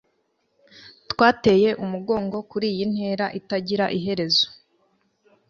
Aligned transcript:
twateye 1.11 1.69
umugongo 1.83 2.37
kuriyi 2.49 2.83
ntera 2.93 3.25
itagira 3.39 3.85
iherezo 3.97 4.45